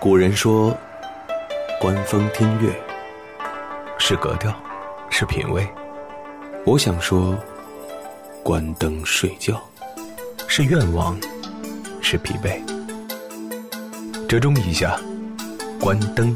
[0.00, 0.74] 古人说
[1.78, 2.70] ：“观风听月，
[3.98, 4.50] 是格调，
[5.10, 5.62] 是品味。”
[6.64, 7.36] 我想说
[8.42, 9.62] ：“关灯睡觉，
[10.48, 11.20] 是愿望，
[12.00, 12.58] 是疲惫。”
[14.26, 14.98] 折中一下，
[15.78, 16.34] 关灯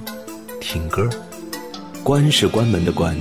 [0.60, 1.08] 听歌，
[2.02, 3.16] 关是关门的关，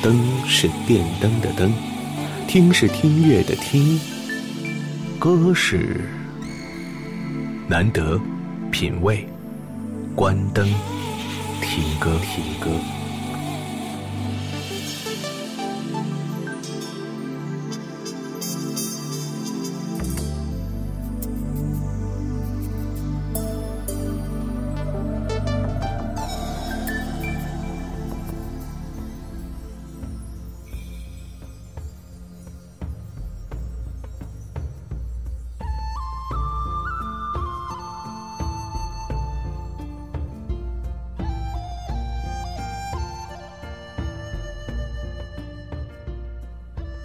[0.00, 1.72] 灯是电灯的灯，
[2.46, 4.00] 听是听乐的听，
[5.18, 6.08] 歌是
[7.66, 8.16] 难得
[8.70, 9.26] 品味。
[10.20, 10.66] 关灯，
[11.62, 12.68] 听歌，听歌。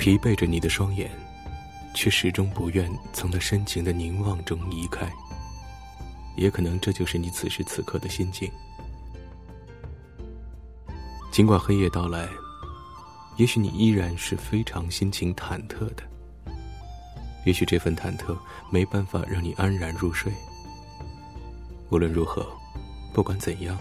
[0.05, 1.09] 疲惫着你的双眼，
[1.95, 5.11] 却始终不愿从那深情的凝望中移开。
[6.35, 8.47] 也可能这就是你此时此刻的心境。
[11.31, 12.29] 尽管黑夜到来，
[13.37, 16.03] 也许你依然是非常心情忐忑的。
[17.43, 18.37] 也许这份忐忑
[18.69, 20.31] 没办法让你安然入睡。
[21.89, 22.47] 无论如何，
[23.11, 23.75] 不管怎样，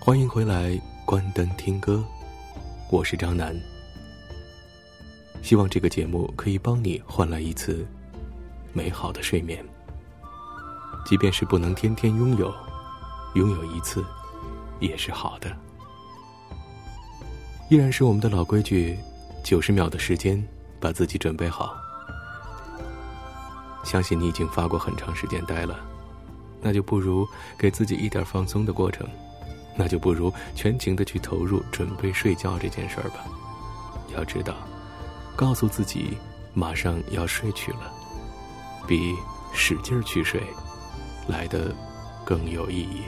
[0.00, 2.04] 欢迎回来关灯听歌，
[2.90, 3.56] 我是张楠。
[5.42, 7.86] 希望这个节目可以帮你换来一次
[8.72, 9.64] 美好的睡眠，
[11.06, 12.54] 即便是不能天天拥有，
[13.34, 14.04] 拥有一次
[14.78, 15.50] 也是好的。
[17.70, 18.98] 依然是我们的老规矩，
[19.42, 20.46] 九十秒的时间，
[20.80, 21.76] 把自己准备好。
[23.84, 25.78] 相信你已经发过很长时间呆了，
[26.60, 27.26] 那就不如
[27.58, 29.06] 给自己一点放松的过程，
[29.76, 33.24] 那就不如全情的去投入准备睡觉这件事儿吧。
[34.14, 34.54] 要知道。
[35.38, 36.18] 告诉自己，
[36.52, 37.92] 马上要睡去了，
[38.88, 39.14] 比
[39.54, 40.42] 使劲去睡
[41.28, 41.72] 来的
[42.26, 43.04] 更有意义。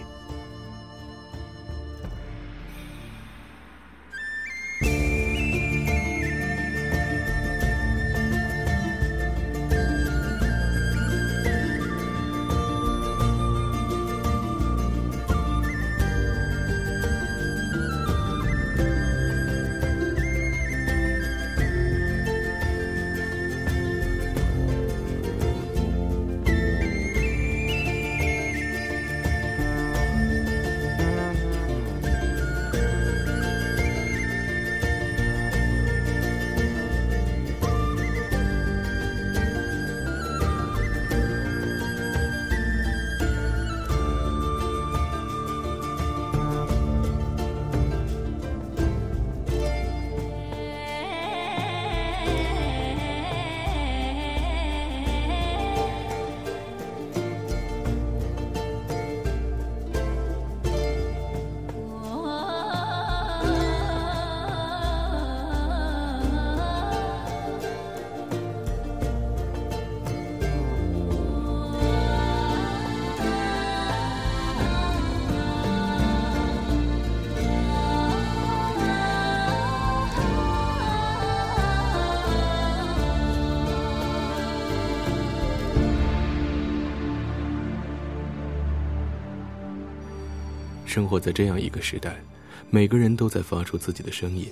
[90.91, 92.21] 生活在这样一个时代，
[92.69, 94.49] 每个人都在发出自己的声音，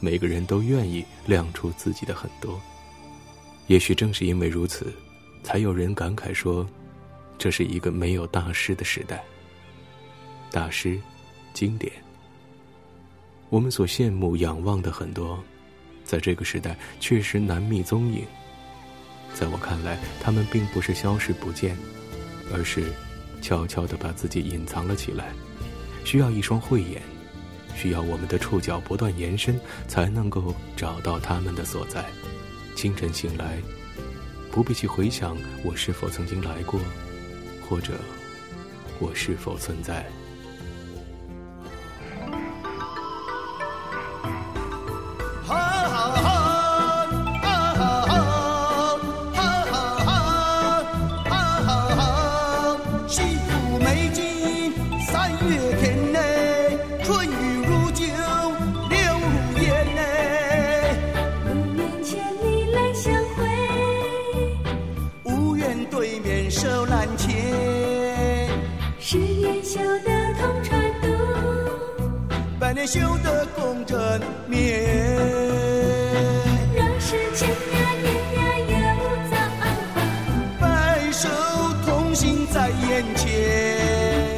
[0.00, 2.60] 每个人都愿意亮出自己的很多。
[3.68, 4.92] 也许正是因为如此，
[5.44, 6.68] 才有人感慨说，
[7.38, 9.22] 这是一个没有大师的时代。
[10.50, 10.98] 大师，
[11.54, 11.92] 经典，
[13.48, 15.40] 我们所羡慕仰望的很多，
[16.02, 18.24] 在这个时代确实难觅踪影。
[19.34, 21.76] 在我看来，他们并不是消失不见，
[22.52, 22.92] 而是
[23.40, 25.32] 悄悄地把自己隐藏了起来。
[26.06, 27.02] 需要一双慧眼，
[27.74, 29.58] 需要我们的触角不断延伸，
[29.88, 32.04] 才能够找到它们的所在。
[32.76, 33.60] 清晨醒来，
[34.52, 36.78] 不必去回想我是否曾经来过，
[37.68, 37.94] 或者
[39.00, 40.06] 我是否存在。
[72.86, 74.80] 修得共枕眠。
[76.72, 77.54] 若是千呀
[78.00, 78.38] 年呀
[78.68, 78.74] 又
[79.28, 79.62] 早晚，
[80.60, 80.64] 白
[81.10, 81.28] 首
[81.84, 83.26] 同心在眼前，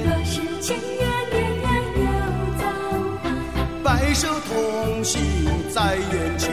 [0.03, 2.01] 若是千呀年呀又
[2.59, 2.65] 早
[3.23, 3.27] 晚，
[3.85, 5.21] 白首同心
[5.71, 6.48] 在眼前。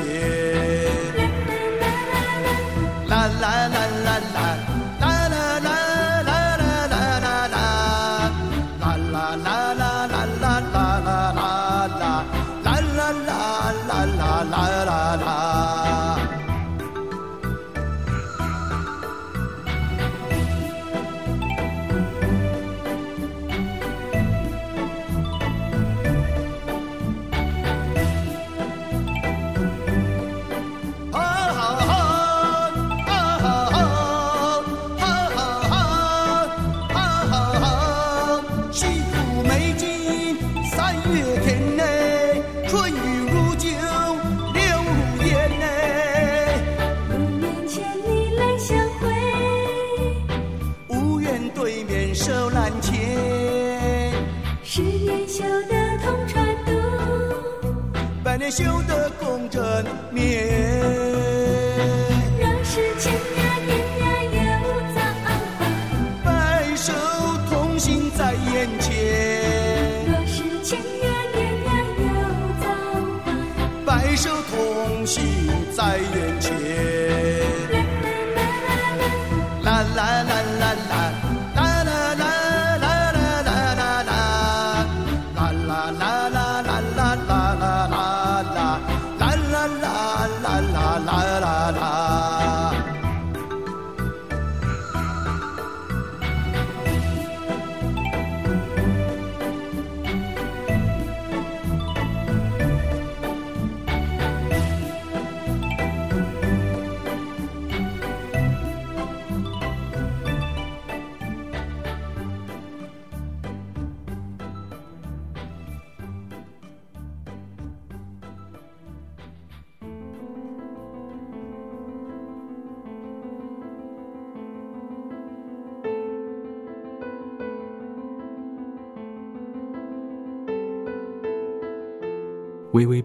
[73.95, 75.23] 白首同心
[75.71, 76.94] 在眼前。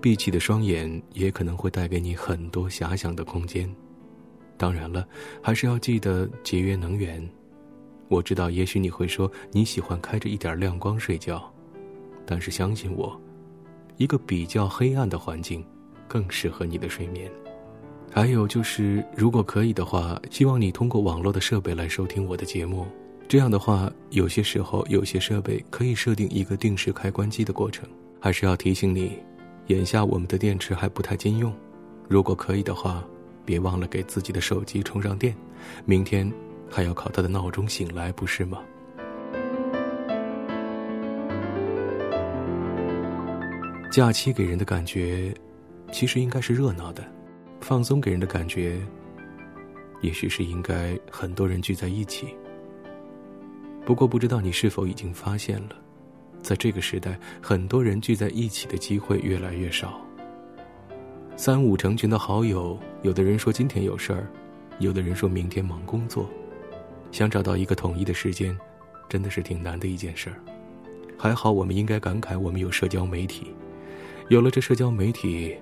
[0.01, 3.69] 闭起的双眼，也可能会带给你很多遐想的空间。
[4.57, 5.07] 当然了，
[5.43, 7.27] 还是要记得节约能源。
[8.09, 11.43] 我知道，也许你会说你喜欢开着一点亮光睡觉，
[12.27, 13.19] 但是相信我，
[13.97, 15.65] 一个比较黑暗的环境，
[16.09, 17.31] 更适合你的睡眠。
[18.13, 22.87] 还有就是，如果可以的话，希望你通过网络的设备来收听我的节目。
[23.29, 27.89] 这样的话，有些时候有些设备可以设定一个定时开关机的过程。
[28.23, 29.17] 还是要提醒你，
[29.71, 31.55] 眼下我们的电池还不太经用，
[32.09, 33.05] 如果可以的话，
[33.45, 35.33] 别忘了给自己的手机充上电。
[35.85, 36.29] 明天
[36.69, 38.59] 还要靠它的闹钟醒来，不是吗？
[43.93, 45.33] 假期给人的感觉，
[45.93, 47.05] 其实应该是热闹的；
[47.61, 48.77] 放松给人的感觉，
[50.01, 52.27] 也许是应该很多人聚在一起。
[53.87, 55.77] 不过，不知道你是否已经发现了，
[56.43, 60.01] 在这个时代，很多人聚在一起的机会越来越少。
[61.37, 64.27] 三五成群的好友，有的人说今天有事儿，
[64.79, 66.29] 有的人说明天忙工作，
[67.13, 68.57] 想找到一个统一的时间，
[69.09, 70.37] 真的是挺难的一件事儿。
[71.17, 73.55] 还好，我们应该感慨我们有社交媒体，
[74.29, 75.55] 有了这社交媒体，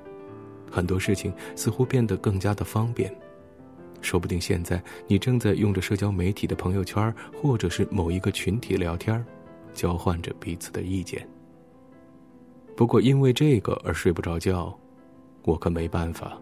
[0.70, 3.12] 很多事情似乎变得更加的方便。
[4.00, 9.25] 说不定现在你正在用着社交媒体的朋友圈，或者是某一个群体聊天儿，
[9.78, 11.25] 交换着彼此的意见。
[12.76, 14.76] 不过因为这个而睡不着觉，
[15.44, 16.37] 我可没办法。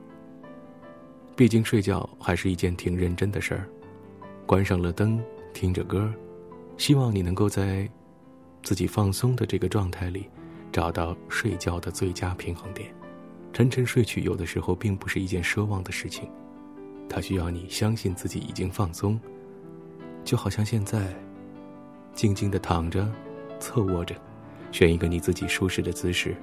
[1.37, 3.69] 毕竟睡觉还是一件挺认真的事儿。
[4.47, 6.11] 关上了灯，听着歌，
[6.79, 7.87] 希望你能够在
[8.63, 10.31] 自己放松的这个状态里，
[10.73, 12.91] 找到睡觉的最佳平衡点。
[13.53, 16.27] 沉沉睡去，有的时候并不是一件奢望的事情。
[17.07, 19.21] 它需要你相信自己已经放松，
[20.25, 21.15] 就好像现在，
[22.15, 23.07] 静静的躺着，
[23.59, 24.15] 侧卧着，
[24.73, 26.37] 选一个你自己舒适的姿势，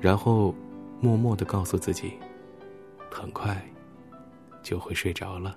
[0.00, 0.54] 然后
[1.00, 2.12] 默默的告诉自己，
[3.10, 3.60] 很快
[4.62, 5.56] 就会睡着了。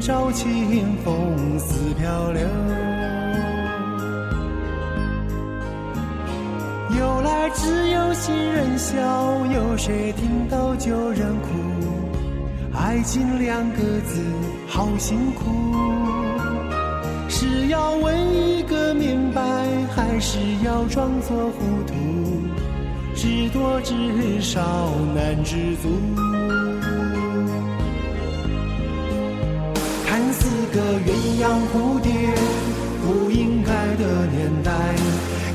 [0.00, 2.42] 朝清风似飘流。
[6.98, 8.94] 由来只有新人笑，
[9.46, 11.48] 有谁听到旧人哭？
[12.72, 14.22] 爱情两个字，
[14.68, 15.50] 好辛苦。
[17.28, 19.42] 是要问一个明白，
[19.94, 21.94] 还是要装作糊涂？
[23.14, 24.60] 知多知少
[25.14, 25.88] 难知足。
[30.76, 31.08] 个鸳
[31.40, 32.12] 鸯蝴蝶，
[33.00, 34.70] 不应该的年代。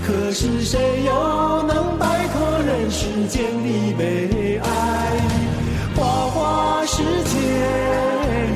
[0.03, 4.65] 可是谁又能摆脱人世间的悲哀？
[5.95, 6.01] 花
[6.31, 7.37] 花世界，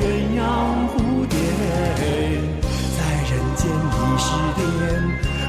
[0.02, 0.04] 鸳
[0.36, 0.42] 鸯
[0.90, 1.38] 蝴蝶，
[2.98, 4.58] 在人间已是癫，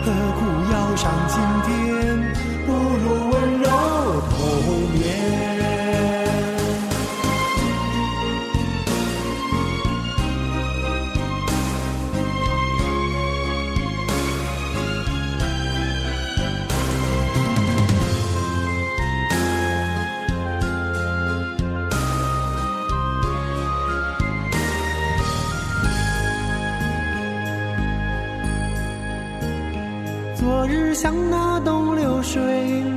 [0.05, 0.07] 何
[0.37, 0.39] 苦
[0.71, 1.33] 要上青
[1.65, 2.36] 天？
[30.39, 32.39] 昨日像那东流水，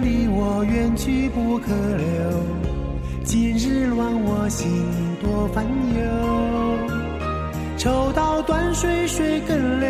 [0.03, 2.07] 离我远去不可留。
[3.25, 4.69] 今日乱我心，
[5.23, 6.03] 多烦忧。
[7.79, 9.89] 抽刀断水，水更流；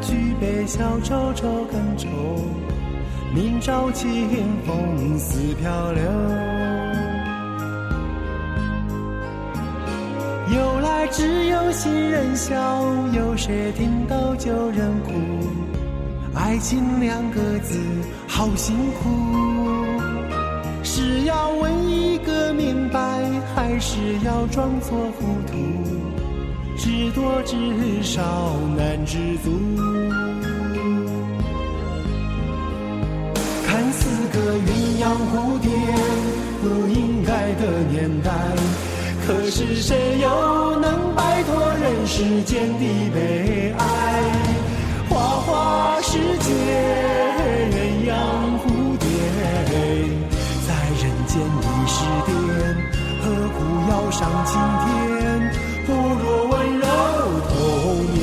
[0.00, 2.08] 举杯消愁，愁更愁。
[3.34, 4.28] 明朝清
[4.64, 6.02] 风似飘流。
[10.54, 12.54] 由来只有新人笑，
[13.12, 15.10] 有谁听到旧人哭？
[16.34, 17.78] 爱情两个字，
[18.26, 19.10] 好辛苦。
[20.82, 23.00] 是要问一个明白，
[23.54, 25.52] 还是要装作糊涂？
[26.76, 29.50] 知多知少难知足。
[33.66, 34.70] 看似个鸳
[35.02, 35.70] 鸯蝴蝶，
[36.62, 38.30] 不应该的年代。
[39.26, 44.31] 可是谁又能摆脱人世间的悲哀？
[45.82, 46.48] 花花世界，
[47.72, 48.14] 鸳鸯
[48.62, 48.64] 蝴
[48.98, 49.04] 蝶，
[50.64, 50.70] 在
[51.02, 52.30] 人间已是癫，
[53.20, 53.58] 何苦
[53.90, 54.52] 要上青
[54.84, 54.86] 天？
[55.84, 56.86] 不若温柔
[57.48, 57.56] 童
[58.14, 58.22] 年。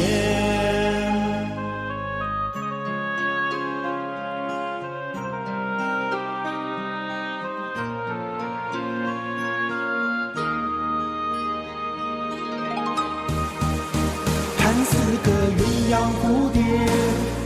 [14.57, 14.91] 看似
[15.25, 15.61] 个鸳
[15.91, 16.23] 鸯蝴
[16.53, 16.57] 蝶，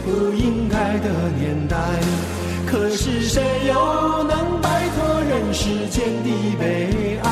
[0.03, 1.77] 不应该的年代。
[2.65, 6.29] 可是谁又能摆脱人世间的
[6.60, 7.27] 悲哀？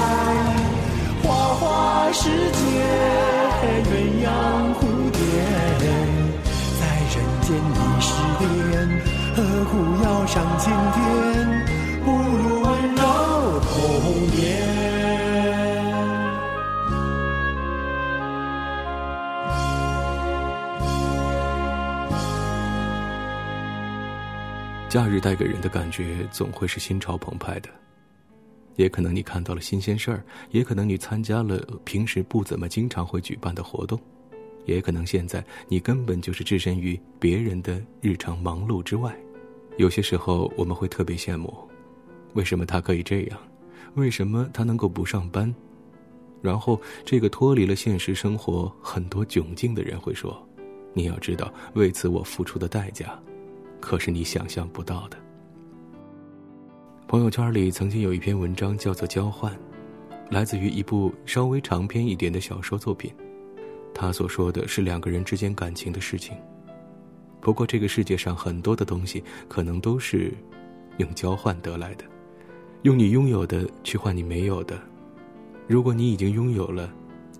[1.24, 2.62] 花花世界，
[3.86, 3.94] 鸳
[4.26, 4.28] 鸯
[4.76, 4.80] 蝴
[5.12, 5.20] 蝶，
[6.80, 6.82] 在
[7.14, 8.10] 人间已是
[8.40, 8.42] 癫，
[9.36, 9.72] 何苦
[10.04, 11.00] 要上青天？
[12.04, 13.00] 不如温柔
[13.62, 13.70] 童
[14.36, 14.40] 年。
[24.92, 27.70] 假日带给人的感觉总会是心潮澎湃的，
[28.76, 33.98] 也可能你看到了新鲜事儿，也可能你参加了平时不怎么经常会举办的活动，
[34.66, 39.16] 也可能现在你根本就是置身于别人的日常忙碌之外。
[39.78, 41.58] 有些时候我们会特别羡慕，
[42.34, 43.40] 为什么他可以这样？
[43.94, 45.56] 为什么他能够不上班？
[46.42, 50.46] 然后这个脱离了现实生活很多窘境的人会说
[50.94, 53.18] ：“你要知道，为此我付出的代价。”
[53.82, 55.18] 可是你想象不到的。
[57.08, 59.52] 朋友圈里曾经有一篇文章叫做《交换》，
[60.30, 63.12] 来自于一部稍微长篇一点的小说作品。
[63.94, 66.38] 他所说的是两个人之间感情的事情。
[67.42, 70.32] 不过这个世界上很多的东西，可能都是
[70.98, 72.06] 用交换得来的，
[72.84, 74.80] 用你拥有的去换你没有的。
[75.68, 76.90] 如果你已经拥有了，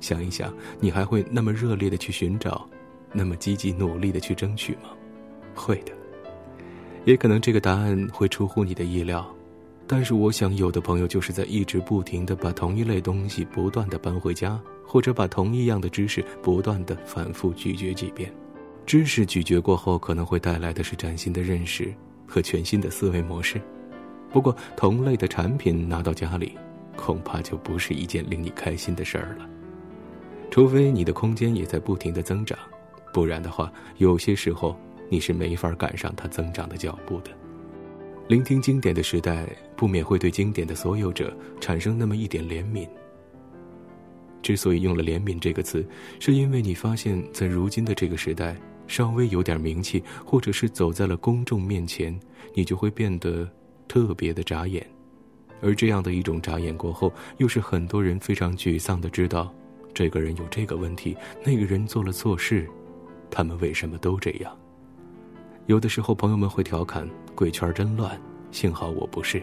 [0.02, 2.68] 想一想，你还会那么热烈的去寻找，
[3.14, 4.90] 那么积极努力的去争取吗？
[5.56, 5.94] 会的。
[7.06, 9.26] 也可能这个答案会出乎你的意料，
[9.88, 18.32] 但是我想有的朋友就是在一直不停的把同一类东西不断的搬回家，或者把同一样的知识不断的反复咀嚼几遍。
[18.86, 21.94] 知识咀嚼过后，可能会带来的是崭新的认识
[22.28, 23.60] 和全新的思维模式。
[24.30, 26.58] 不过，同类的产品拿到家里，
[26.96, 29.48] 恐怕就不是一件令你开心的事儿了。
[30.50, 32.58] 除非你的空间也在不停的增长，
[33.14, 34.78] 不然的话，有些时候
[35.12, 37.32] 你是没法赶上它增长的脚步的。
[38.30, 42.88] 聆听经典的时代，不免会对经典的所有者产生那么一点怜悯。
[44.42, 45.86] 之所以用了“怜悯”这个词，
[46.18, 48.56] 是因为你发现，在如今的这个时代，
[48.88, 52.18] 稍微有点名气，或者是走在了公众面前，
[52.54, 53.46] 你就会变得
[53.90, 54.88] 特别的眨眼。
[55.62, 59.54] 而这样的一种眨眼过后，又是很多人非常沮丧的知道，
[59.94, 62.66] 这个人有这个问题，那个人做了错事，
[63.30, 64.58] 他们为什么都这样？
[65.68, 68.20] 有的时候，朋友们会调侃：“贵圈真乱，
[68.52, 69.42] 幸好我不是。”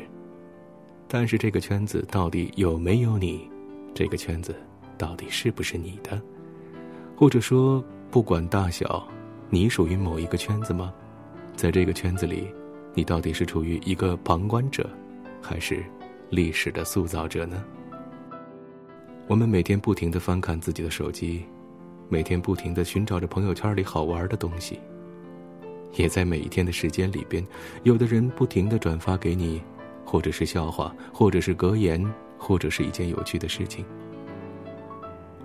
[1.09, 3.49] 但是这个圈子到底有没有你？
[3.95, 4.55] 这个圈子
[4.99, 6.21] 到底是不是你的？
[7.17, 9.09] 或者说，不管大小，
[9.49, 10.93] 你属于某一个圈子吗？
[11.57, 12.47] 在这个圈子里，
[12.95, 14.89] 你到底是处于一个旁观者，
[15.41, 15.83] 还是
[16.31, 17.65] 历史的塑造者呢？
[19.27, 21.45] 我们每天不停的翻看自己的手机，
[22.09, 24.79] 每天不停的寻找着朋友圈里好玩的东西。
[25.95, 27.45] 也在每一天的时间里边，
[27.83, 29.61] 有的人不停的转发给你，
[30.05, 32.05] 或者是笑话，或者是格言，
[32.39, 33.85] 或者是一件有趣的事情。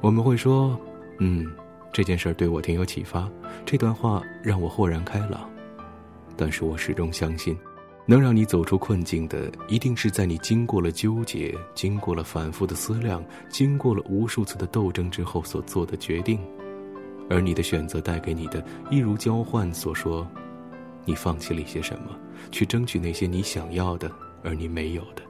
[0.01, 0.79] 我们会说，
[1.19, 1.49] 嗯，
[1.91, 3.29] 这件事儿对我挺有启发，
[3.65, 5.49] 这段话让我豁然开朗。
[6.35, 7.57] 但是我始终相信，
[8.05, 16.39] 能让你走出困境的，一定是在你经过了纠结、经过了反复的思量、经过了无数次的斗争之后所做的决定。
[17.33, 20.27] 而你的选择带给你的，一如交换所说，
[21.03, 22.15] 你放弃了一些什么，
[22.51, 24.11] 去争取那些你想要的，
[24.43, 25.23] 而你没有的。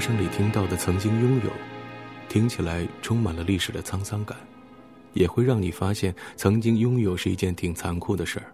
[0.00, 1.50] 歌声里听到的“曾经拥有”，
[2.26, 4.34] 听起来充满了历史的沧桑感，
[5.12, 8.46] 也会让你发现，曾经拥有是一件挺残酷的事儿。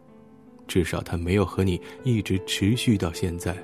[0.67, 3.57] 至少它没有和你一直持续到现在，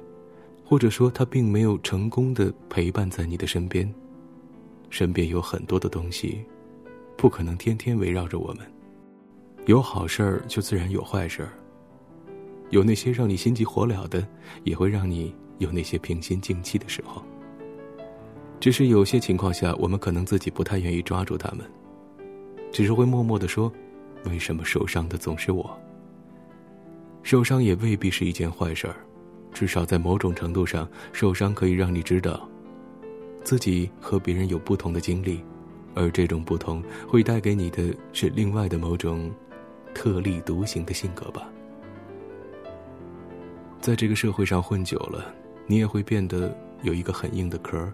[0.65, 3.93] 或者说它并没有成功的陪伴在你的身边。
[4.89, 6.41] 身边有很多的东西，
[7.17, 8.59] 不可能天天围绕着我们。
[9.67, 11.51] 有好事儿，就自然有坏事儿。
[12.71, 14.25] 有那些让你心急火燎的，
[14.63, 17.21] 也会让你有那些平心静气的时候。
[18.63, 21.69] 只是有些情况下，我们可能自己不太愿意抓住他们，
[22.71, 23.73] 只是会默默的说
[24.31, 25.77] ：“为什么受伤的总是我？”
[27.25, 28.95] 受伤也未必是一件坏事儿，
[29.53, 32.49] 至少在某种程度上，受伤可以让你知道，
[33.43, 35.41] 自己和别人有不同的经历，
[35.93, 39.29] 而这种不同会带给你的是另外的某种
[39.93, 41.51] 特立独行的性格吧。
[43.81, 45.35] 在这个社会上混久了，
[45.67, 47.93] 你也会变得有一个很硬的壳儿，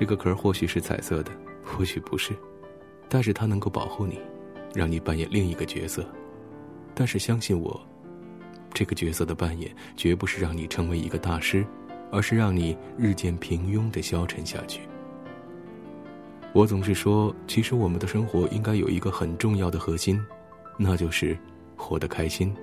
[0.00, 1.30] 这个壳或许是彩色的，
[1.62, 2.32] 或许不是，
[3.06, 4.18] 但是它能够保护你，
[4.74, 6.02] 让你扮演另一个角色。
[6.94, 7.78] 但是相信我。
[8.72, 11.66] 这个角色的扮演绝不是让你成为一个大师，
[12.10, 14.80] 而是让你日渐平庸的消沉下去。
[16.54, 20.18] 我总是说，其实我们的生活应该有一个很重要的核心，
[20.78, 21.36] 那就是
[21.76, 22.56] 活得开心，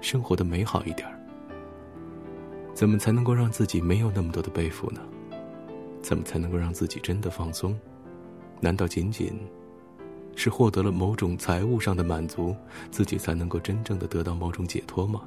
[0.00, 1.08] 生活的美好一点
[2.72, 5.00] 怎么才能够让自己没有那么多的背负呢？
[6.04, 7.74] 怎么才能够让自己真的放松？
[8.60, 9.32] 难道仅仅
[10.36, 12.54] 是获得了某种财务上的满足，
[12.90, 15.22] 自己才能够真正的得到某种解脱吗？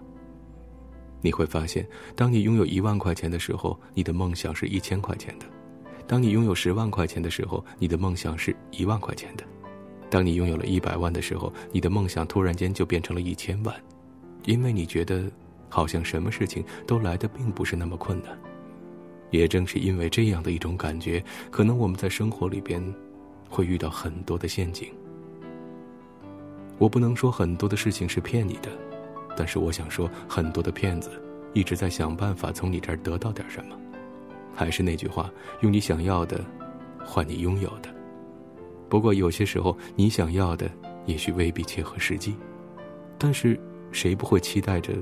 [1.20, 1.84] 你会发现，
[2.16, 5.48] 当你拥有一万块钱的时候，你的梦想是一千块钱的；
[6.06, 9.44] 当你拥有十万块钱的时候，你的梦想是一万块钱的；
[10.12, 13.76] 当你拥有了一百万的时候，你的梦想突然间就变成了一千万，
[14.46, 15.24] 因为你觉得
[15.70, 18.38] 好像什么事情都来的并不是那么困难。
[19.30, 22.84] 也正是因为这样的一种感觉，可能我们在生活里边
[23.50, 24.88] 会遇到很多的陷阱。
[26.78, 28.70] 我不能说很多的事情是骗你的。
[29.36, 31.12] 但是我想说，很多的骗子
[31.54, 33.78] 一直在想办法从你这儿得到点什么。
[34.52, 36.44] 还是那句话，用你想要的
[37.06, 37.90] 换你拥有的。
[38.90, 40.68] 不过有些时候，你想要的
[41.06, 42.36] 也许未必切合实际。
[43.20, 43.60] 但是
[43.92, 44.94] 谁不会期待着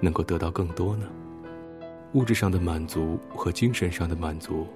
[0.00, 1.06] 能够得到更多呢？
[2.14, 4.68] 物质上的满足和精神上的满足，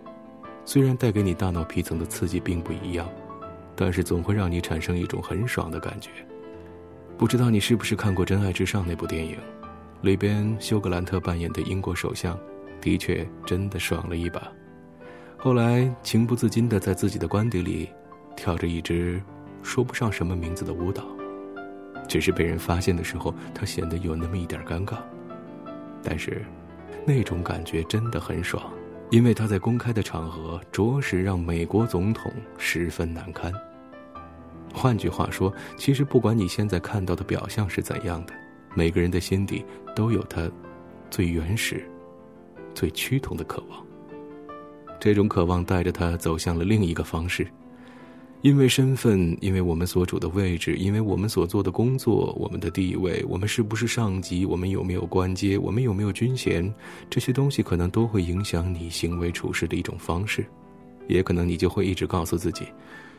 [0.64, 3.09] 虽然带给你大脑皮层的刺激并不一样，
[3.77, 6.11] 但是总会让你产生一种很爽的感觉。
[7.16, 9.38] 不知道你是不是看过《真爱至上》那部电影，
[10.03, 12.37] 里边休格兰特扮演的英国首相，
[12.81, 14.42] 的确真的爽了一把。
[15.37, 17.88] 后来情不自禁的在自己的官邸里，
[18.37, 19.22] 跳着一支
[19.62, 21.05] 说不上什么名字的舞蹈，
[22.09, 24.96] 只是被人发现的时候，他显得有那么一点尴尬。
[26.03, 26.44] 但是，
[27.09, 28.71] 那种感觉真的很爽，
[29.11, 33.51] 因为他在公开的场合，着实让美国总统十分难堪。
[34.75, 38.35] 换句话说，其实不管你现在看到的表象是怎样的，
[38.75, 39.64] 每个人的心底
[39.97, 40.51] 都有他
[41.11, 41.83] 最原始、
[42.75, 43.83] 最趋同的渴望。
[45.01, 47.49] 这种渴望带着他走向了另一个方式，
[48.42, 56.72] 因为身份，因为我们所处的位置，因为我们所做的工作，我们的地位，我们是不是上级，我们有没有官阶，我们有没有军衔，
[57.11, 60.46] 这些东西可能都会影响你行为处事的一种方式，
[61.09, 62.64] 也可能你就会一直告诉自己。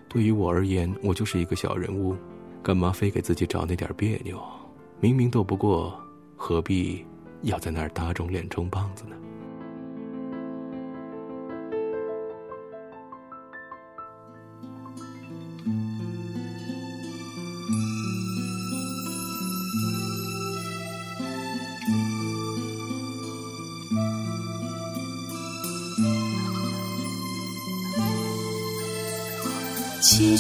[0.08, 2.16] 对于我而言，我就是一个小人物，
[2.64, 4.42] 干嘛非给自己找那点别扭？
[5.02, 6.00] 明明斗不过，
[6.38, 7.06] 何必
[7.42, 9.18] 要在那儿打肿脸充胖子呢？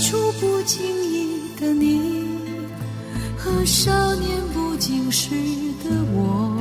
[0.09, 2.25] 初不经意的你，
[3.37, 5.29] 和少年不经事
[5.83, 6.57] 的我，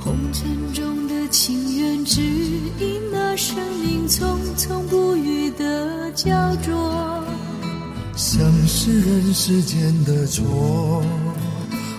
[0.00, 7.22] 红尘中的情缘，只因那生命匆匆不语的焦灼。
[8.16, 10.42] 像是人世间的错，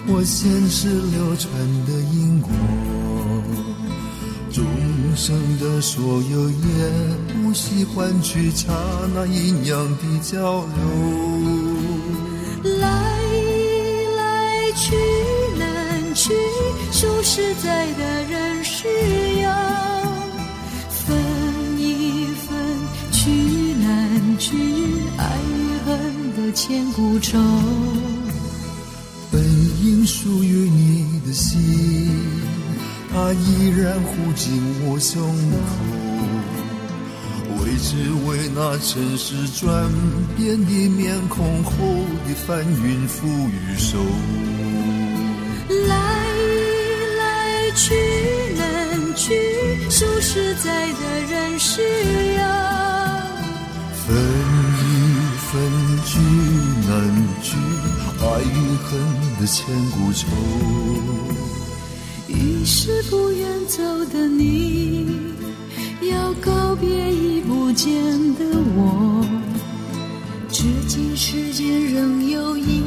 [0.05, 1.49] 我前世流传
[1.86, 2.51] 的因果。
[4.51, 4.65] 众
[5.15, 6.58] 生的所有也
[7.50, 8.68] 不惜换取刹
[9.12, 10.70] 那阴阳的交流。
[12.78, 12.88] 来
[14.16, 14.96] 来去
[15.58, 16.32] 难去，
[16.92, 18.88] 数十载的人世
[19.42, 19.50] 游
[20.92, 21.18] 分
[21.80, 22.56] 一分，
[23.12, 23.32] 去
[23.82, 24.56] 难去，
[25.18, 25.98] 爱与恨
[26.36, 27.40] 的千古愁。
[29.32, 29.44] 本
[29.84, 31.58] 应属于你的心。
[33.12, 35.28] 它依然护紧我胸口，
[37.82, 37.96] 只
[38.28, 39.89] 为那尘世转
[40.36, 41.72] 变的面孔后
[42.28, 43.98] 的翻云覆雨手。
[45.88, 45.96] 来
[47.18, 47.96] 来去
[48.58, 49.34] 难去，
[49.89, 52.42] 数十载的人世游。
[54.06, 54.15] 分
[54.80, 54.82] 离
[55.48, 55.50] 分
[56.06, 56.20] 聚
[56.88, 56.92] 难
[57.42, 57.56] 聚，
[58.22, 58.89] 爱与恨
[59.39, 60.28] 的千古愁。
[62.28, 65.29] 已是不愿走的你，
[66.02, 67.94] 要告别已不见
[68.36, 69.26] 的我。
[70.50, 72.79] 至今世间仍有一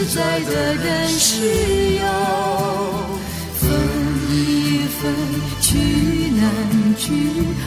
[0.00, 1.44] 实在的人是
[1.96, 2.02] 有。
[3.52, 3.70] 分
[4.30, 5.12] 离分
[5.60, 5.68] 聚
[6.38, 6.50] 难
[6.96, 7.12] 聚，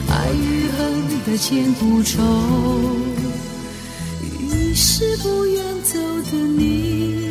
[0.08, 0.76] 爱与恨
[1.24, 2.20] 的千古愁。
[4.20, 6.00] 已是不愿走
[6.32, 7.28] 的你，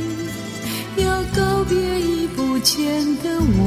[0.96, 3.60] 要告别已不见的我。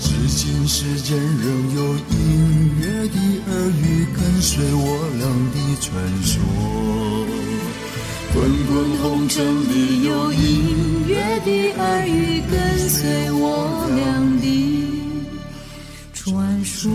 [0.00, 5.94] 至今世间仍有隐约的耳语，跟随我俩的传
[6.24, 6.32] 说。
[8.34, 14.46] 滚滚红尘里有隐约的耳语，跟随我俩的
[16.14, 16.90] 传说。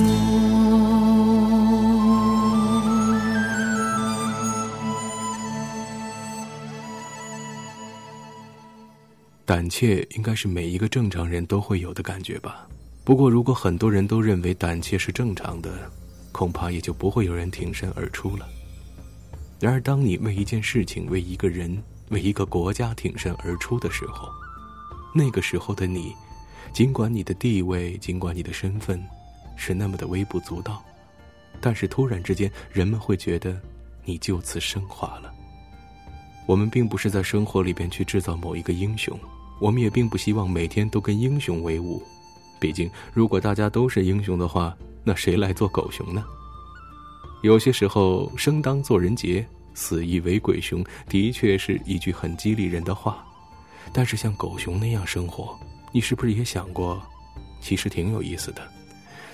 [9.45, 12.67] 胆怯应该是每一个正常人都会有的感觉吧。
[13.03, 15.69] 不过，如果很多人都认为胆怯是正常的，
[16.31, 18.45] 恐怕也就不会有人挺身而出了。
[19.59, 24.29] 然而，当你为一件事情、为一个人、为一个国家挺身而出的时候，
[25.15, 26.13] 那个时候的你，
[26.71, 29.03] 尽管你的地位、尽管你的身份
[29.55, 30.83] 是那么的微不足道，
[31.59, 33.59] 但是突然之间，人们会觉得
[34.05, 35.33] 你就此升华了。
[36.45, 39.19] 我们并不是在生活里边去制造某一个英雄，
[39.59, 42.01] 我们也并不希望每天都跟英雄为伍。
[42.59, 46.23] 毕竟，如果大家都是英雄的话，那谁来做狗熊呢？
[47.47, 53.25] 有些时候，生当作人杰，死亦为鬼雄，的确是一句很激励人的话。
[53.93, 55.57] 但是，像狗熊那样生活，
[55.93, 57.01] 你是不是也想过？
[57.61, 58.61] 其实挺有意思的。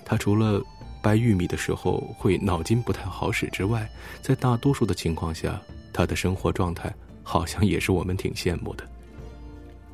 [0.05, 0.61] 他除了
[1.01, 3.89] 掰玉米的时候会脑筋不太好使之外，
[4.21, 5.59] 在大多数的情况下，
[5.91, 8.87] 他的生活状态好像也是我们挺羡慕的。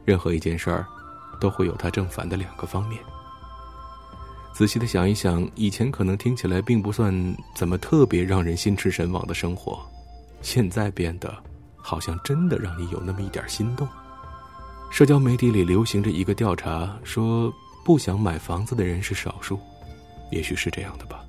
[0.04, 0.86] 任何一件事儿，
[1.40, 3.02] 都会有它正反的两个方面。
[4.54, 7.14] 仔细的想一想，以前可能听起来并不算
[7.56, 9.80] 怎么特别让人心驰神往的生活，
[10.42, 11.34] 现在变得
[11.78, 13.88] 好像真的让你有那么一点心动。
[14.92, 17.54] 社交媒体里流行着一个调查，说
[17.86, 19.58] 不想买房子的人是少数，
[20.32, 21.24] 也许是这样的吧。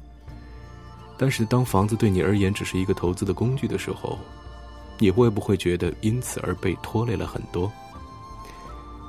[1.17, 4.19] 但是当房子对你而言只是一个投资的工具的时候，
[4.99, 7.71] 你会不会觉得因此而被拖累了很多？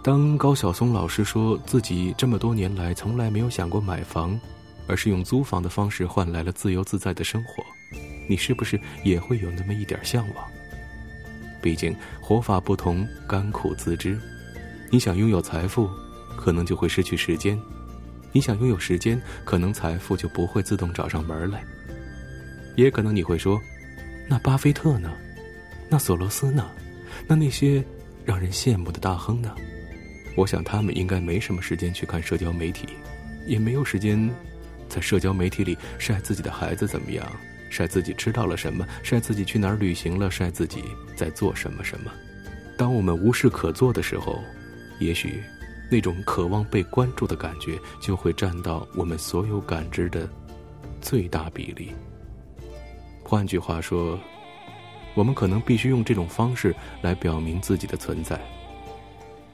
[0.03, 4.39] 当高晓松老师说自己这么多年来从来没有想过买房，
[4.87, 7.63] 而是用租房的方式换来了自由自在的生活，
[8.27, 10.43] 你是不是也会有那么一点向往？
[11.61, 14.19] 毕竟活法不同，甘苦自知。
[14.89, 15.87] 你想拥有财富，
[16.35, 17.55] 可能就会失去时间；
[18.31, 21.63] 你想拥有时间，可能财富就不会自动找上门来。
[22.75, 23.61] 也可能你会说，
[24.27, 25.11] 那巴菲特呢？
[25.87, 26.67] 那索罗斯呢？
[27.27, 27.83] 那那些
[28.25, 29.53] 让人羡慕的大亨呢？
[30.35, 32.87] 我想他们应该没什么时间去看社交媒体，
[33.45, 34.29] 也没有时间
[34.87, 37.25] 在社交媒体里晒自己的孩子怎么样，
[37.69, 40.83] 晒自己吃到了什么，晒自己去哪儿旅行了，晒自己
[41.15, 42.11] 在做什么什么。
[42.77, 44.39] 当我们无事可做的时候，
[44.99, 45.43] 也许
[45.89, 50.27] 那种渴望被关注的感觉就会占到我们所有感知的
[51.01, 51.91] 最大比例。
[53.23, 54.19] 换句话说，
[55.13, 58.39] 我们可能必须用这种方式来表明自己的存在。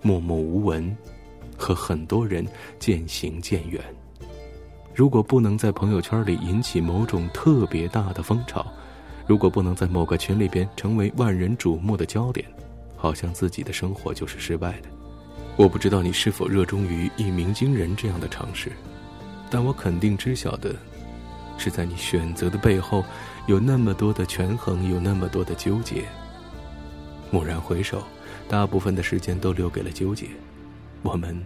[0.08, 0.96] 默默无闻，
[1.58, 2.48] 和很多人
[2.80, 3.84] 渐行渐远。
[4.96, 8.66] 如果不能在朋友圈里引起某种特别大的风潮，
[9.28, 12.48] 如果不能在某个群里边成为万人瞩目的焦点，
[12.96, 14.88] 好像自己的生活就是失败的。
[15.58, 18.72] 我不知道你是否热衷于一鸣惊人这样的尝试，
[19.50, 20.74] 但我肯定知晓的，
[21.58, 23.04] 是在你选择的背后，
[23.46, 26.06] 有那么多的权衡，有那么多的纠结。
[27.30, 28.02] 蓦然回首。
[28.50, 30.28] 大部分的时间都留给了纠结，
[31.04, 31.46] 我们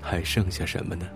[0.00, 1.06] 还剩下什么呢？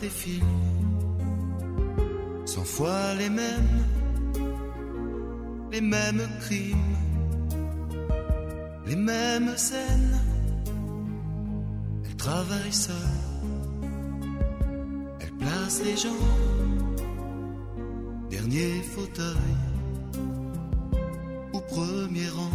[0.00, 0.44] Des films,
[2.44, 3.84] cent fois les mêmes,
[5.72, 6.96] les mêmes crimes,
[8.86, 10.18] les mêmes scènes.
[12.04, 12.94] Elle travaille seule,
[15.20, 16.24] elle place les gens,
[18.30, 19.56] dernier fauteuil
[21.52, 22.50] au premier rang.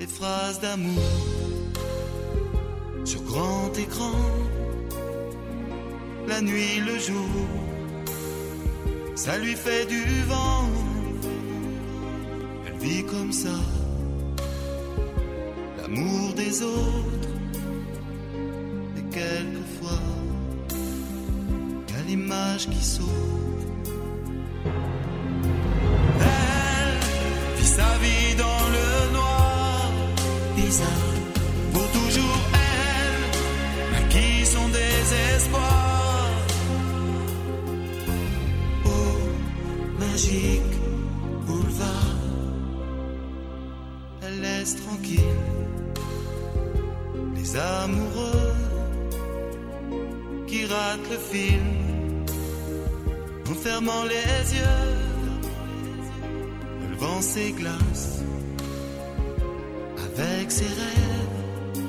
[0.00, 1.02] Les phrases d'amour
[3.04, 4.12] sur grand écran,
[6.28, 7.46] la nuit, le jour,
[9.14, 10.68] ça lui fait du vent.
[12.66, 13.58] Elle vit comme ça,
[15.78, 17.32] l'amour des autres,
[18.98, 20.04] et quelquefois,
[21.88, 23.08] y a l'image qui saute.
[26.20, 26.98] Elle
[27.56, 29.90] vit sa vie dans le noir,
[30.56, 31.07] bizarre,
[53.50, 54.88] en fermant les yeux.
[56.90, 58.22] Le vent ses glaces
[60.18, 61.84] avec ses rêves.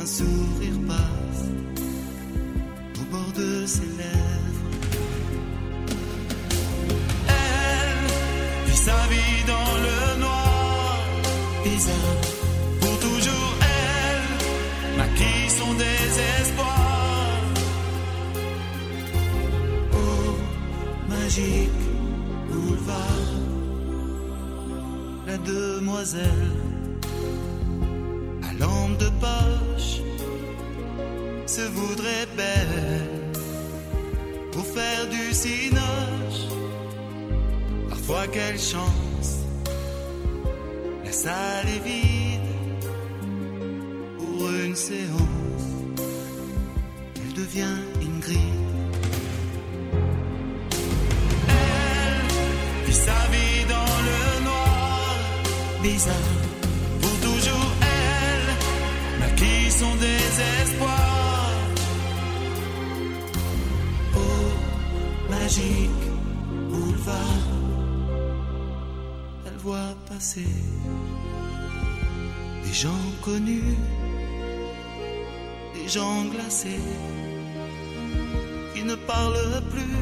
[0.00, 1.44] Un sourire passe
[3.00, 4.70] au bord de ses lèvres.
[7.28, 10.98] Elle vit sa vie dans le noir,
[11.64, 12.20] bizarre.
[12.80, 16.73] Pour toujours, elle maquille son désespoir.
[22.48, 23.32] Boulevard,
[25.26, 26.52] la demoiselle
[28.42, 30.00] à lampe de poche
[31.46, 33.08] se voudrait belle
[34.52, 36.46] pour faire du cinoche.
[37.88, 39.44] Parfois quelle chance,
[41.04, 42.40] la salle est vide
[44.18, 45.66] pour une séance.
[47.16, 48.63] Elle devient Ingrid.
[55.84, 56.32] Bizarre.
[57.02, 58.48] Pour toujours, elle
[59.20, 61.50] maquille son désespoir.
[64.16, 64.48] Oh,
[65.30, 66.04] magique
[66.70, 67.48] boulevard,
[69.46, 70.52] elle voit passer
[72.64, 73.76] des gens connus,
[75.74, 76.86] des gens glacés
[78.72, 80.00] qui ne parlent plus.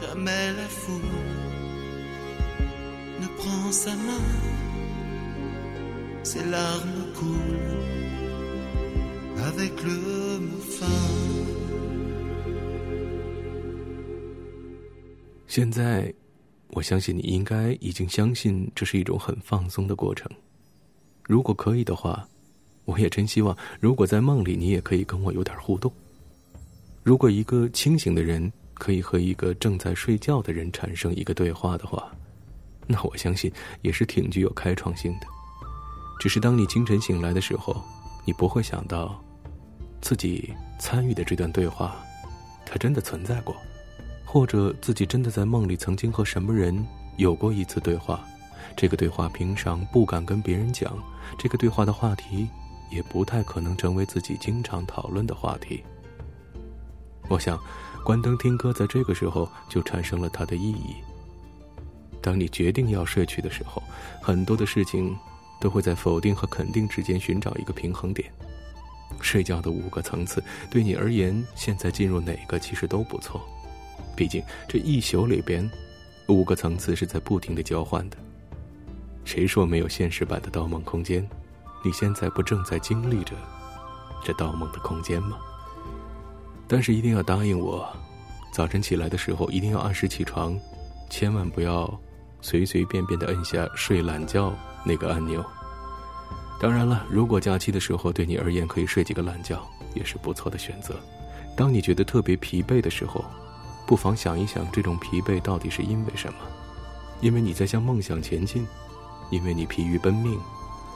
[0.00, 1.47] Jamais la foule
[15.46, 16.12] 现在，
[16.68, 20.30] 我相信你应该已经相信这是一种很放松的过程。
[21.24, 22.26] 如果可以的话，
[22.86, 25.92] 我也真希望，如果在梦里你也可以跟我有点互动。
[27.02, 32.10] 如果一个清醒的人可以和一个正在睡觉的人产生一个对话的话，
[32.88, 35.26] 那我相信也是挺具有开创性的。
[36.18, 37.80] 只是当你清晨醒来的时候，
[38.24, 39.22] 你不会想到，
[40.00, 41.96] 自己参与的这段对话，
[42.66, 43.54] 它真的存在过。
[44.24, 46.86] 或者自己真的在梦里曾经和什么人
[47.16, 48.22] 有过一次对话，
[48.76, 50.98] 这个对话平常不敢跟别人讲，
[51.38, 52.46] 这个对话的话题
[52.90, 55.82] 也不太可能成为自己经常讨论的话题。
[57.30, 57.58] 我想，
[58.04, 60.96] 关灯听歌在这个时候就产生了它的意义。
[62.28, 63.82] 当你决定要睡去的时候，
[64.20, 65.16] 很多的事情
[65.58, 68.30] 都会在否定和肯定之间寻找一个平衡点。
[69.18, 73.40] 睡觉的五个层次对你而言，现在进入哪个其实都不错。
[74.14, 75.66] 毕竟这一宿里边，
[76.26, 78.18] 五个层次是在不停的交换的。
[79.24, 81.26] 谁说没有现实版的盗梦空间？
[81.82, 83.32] 你现在不正在经历着
[84.22, 85.38] 这盗梦的空间吗？
[86.66, 87.88] 但是一定要答应我，
[88.52, 90.60] 早晨起来的时候一定要按时起床，
[91.08, 91.98] 千万不要
[92.40, 94.52] 随随便便的摁下睡懒觉
[94.84, 95.44] 那个按钮。
[96.60, 99.60] 当然了，如果假期的时候对你而言可以睡几个懒觉，
[99.94, 100.96] 也是不错的选择。
[101.56, 103.24] 当你觉得特别疲惫的时候，
[103.86, 106.38] 不妨想一想，这种疲惫到底是因为什么？
[107.20, 108.66] 因为你在向梦想前进，
[109.30, 110.38] 因为你疲于奔命，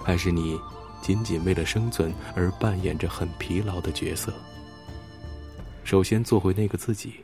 [0.05, 0.59] 还是你
[1.01, 4.33] 仅仅为了生存而扮演着很疲劳的角色？
[5.85, 7.15] 首先做回那个自己，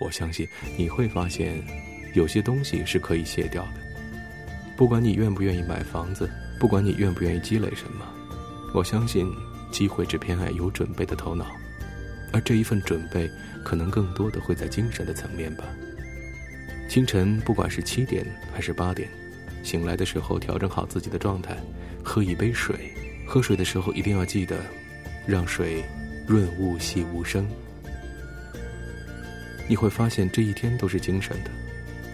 [0.00, 0.46] 我相信
[0.78, 1.62] 你会发现，
[2.14, 3.80] 有些东西是可以卸掉的。
[4.76, 8.06] 不管你愿不愿意买房子，不管你愿不愿意积累什么，
[8.72, 9.28] 我相信
[9.70, 11.46] 机会只偏爱有准备的头脑，
[12.32, 13.30] 而这一份准备，
[13.64, 15.64] 可能更多的会在精神的层面吧。
[16.88, 19.08] 清晨，不管是七点还是八点，
[19.62, 21.56] 醒来的时候调整好自己的状态，
[22.02, 22.94] 喝一杯水。
[23.26, 24.58] 喝水的时候一定要记得，
[25.26, 25.84] 让水
[26.26, 27.46] 润物细无声。
[29.68, 31.50] 你会发现这一天都是精神的，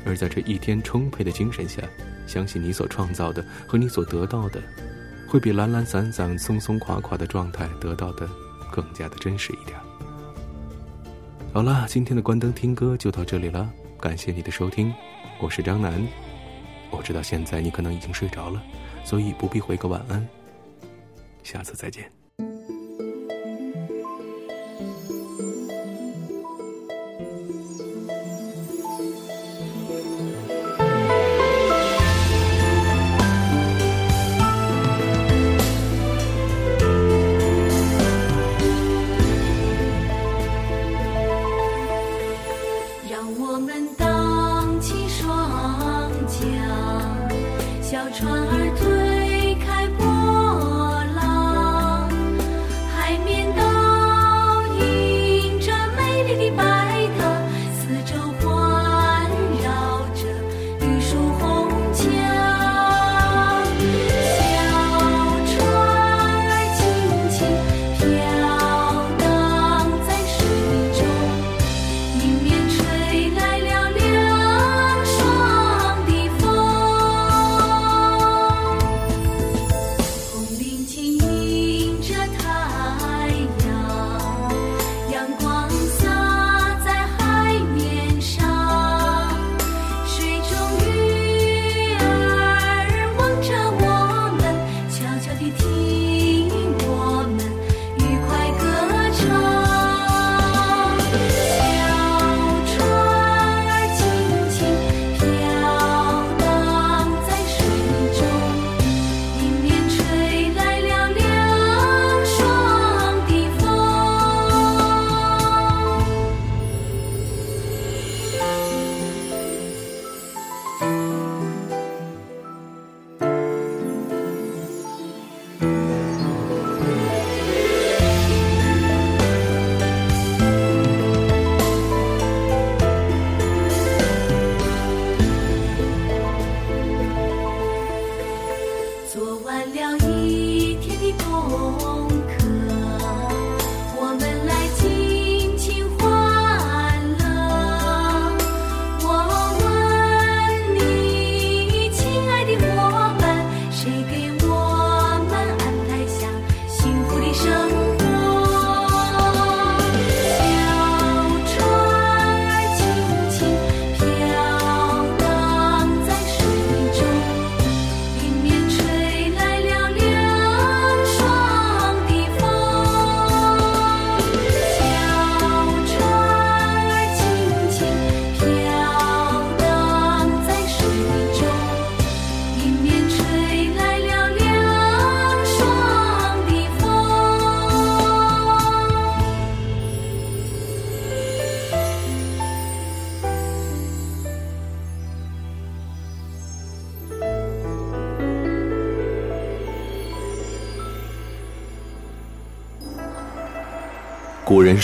[0.05, 1.83] 而在这一天充沛的精神下，
[2.27, 4.61] 相信你所创造的和你所得到的，
[5.29, 8.29] 会比懒懒散散、松松垮垮的状态得到的
[8.71, 9.79] 更加的真实一点。
[11.53, 13.71] 好了，今天的关灯听歌就到这里了。
[14.01, 14.93] 感谢你的收听，
[15.41, 16.07] 我是张楠。
[16.91, 18.63] 我知道现在你可能已经睡着了，
[19.05, 20.27] 所以不必回个晚安。
[21.43, 22.24] 下次再见。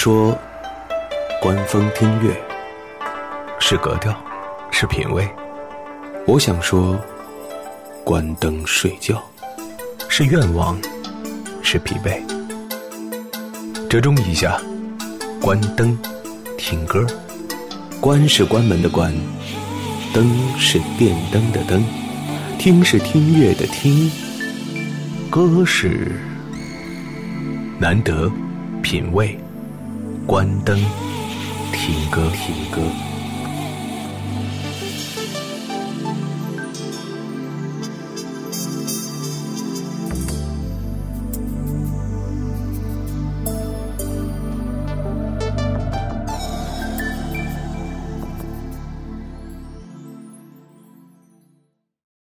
[0.02, 0.34] 说
[1.42, 2.34] ：“观风听月，
[3.58, 4.18] 是格调，
[4.70, 5.28] 是品味。”
[6.26, 6.98] 我想说
[8.02, 9.22] ：“关灯睡觉，
[10.08, 10.74] 是愿望，
[11.62, 12.18] 是疲惫。”
[13.90, 14.58] 折中一下，
[15.38, 15.94] 关灯
[16.56, 17.06] 听歌，
[18.00, 19.12] 关是关门的关，
[20.14, 20.26] 灯
[20.58, 21.84] 是电灯的灯，
[22.58, 24.10] 听是听乐的听，
[25.28, 26.10] 歌是
[27.78, 28.32] 难得
[28.80, 29.38] 品味。
[30.30, 30.78] 关灯，
[31.72, 33.09] 听歌，听歌。